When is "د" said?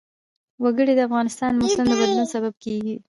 0.95-1.01, 1.53-1.57, 1.89-1.93